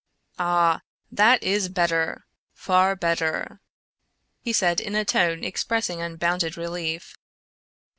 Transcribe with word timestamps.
"Ah! 0.39 0.81
that 1.11 1.43
is 1.43 1.69
better; 1.69 2.25
far 2.53 2.95
better!" 2.95 3.61
he 4.39 4.51
said 4.51 4.81
in 4.81 4.95
a 4.95 5.05
tone 5.05 5.43
expressing 5.43 6.01
unbounded 6.01 6.57
relief. 6.57 7.15